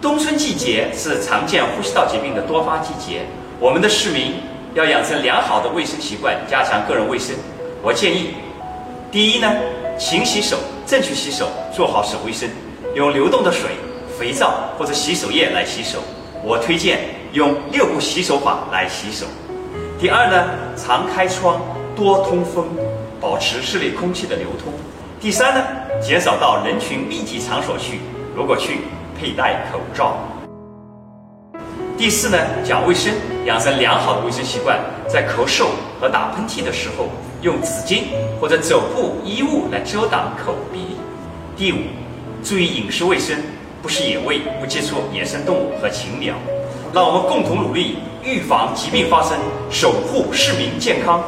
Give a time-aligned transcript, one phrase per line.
[0.00, 3.22] 冬春季节是常见呼吸道疾病的多发季节，
[3.58, 4.34] 我们的市民
[4.74, 7.34] 要养成良好的卫生习惯，加强个人卫生。
[7.82, 8.34] 我建议，
[9.10, 9.50] 第一呢，
[9.98, 12.48] 勤洗手，正确洗手，做好手卫生，
[12.94, 13.70] 用流动的水、
[14.18, 16.00] 肥皂或者洗手液来洗手。
[16.44, 17.00] 我推荐
[17.32, 19.24] 用六步洗手法来洗手。
[19.98, 21.58] 第二呢，常开窗，
[21.96, 22.66] 多通风，
[23.18, 24.72] 保持室内空气的流通。
[25.18, 25.64] 第三呢，
[26.02, 28.00] 减少到人群密集场所去，
[28.36, 28.80] 如果去，
[29.20, 30.18] 佩戴口罩。
[31.96, 33.12] 第四呢，讲卫生，
[33.46, 35.64] 养成良好的卫生习惯，在咳嗽
[35.98, 37.08] 和打喷嚏的时候，
[37.40, 38.04] 用纸巾
[38.38, 40.96] 或者肘部衣物来遮挡口鼻。
[41.56, 41.76] 第五，
[42.42, 43.38] 注意饮食卫生，
[43.80, 46.34] 不食野味，不接触野生动物和禽鸟。
[46.92, 49.38] 让我们共同努力，预防疾病发生，
[49.70, 51.22] 守护市民健康。